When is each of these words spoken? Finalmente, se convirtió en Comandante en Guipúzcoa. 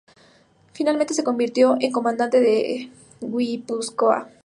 Finalmente, 0.73 1.13
se 1.13 1.23
convirtió 1.23 1.77
en 1.79 1.91
Comandante 1.91 2.81
en 2.81 2.91
Guipúzcoa. 3.37 4.31